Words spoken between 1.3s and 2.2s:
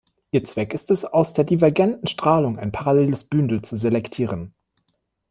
der divergenten